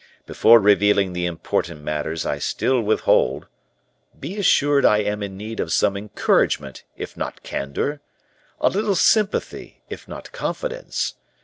Before 0.25 0.59
revealing 0.59 1.13
the 1.13 1.27
important 1.27 1.83
matters 1.83 2.25
I 2.25 2.39
still 2.39 2.81
withhold, 2.81 3.45
be 4.19 4.35
assured 4.39 4.83
I 4.83 4.97
am 5.03 5.21
in 5.21 5.37
need 5.37 5.59
of 5.59 5.71
some 5.71 5.95
encouragement, 5.95 6.83
if 6.97 7.15
not 7.15 7.43
candor; 7.43 8.01
a 8.59 8.69
little 8.69 8.95
sympathy, 8.95 9.83
if 9.91 10.07
not 10.07 10.31
confidence. 10.31 11.13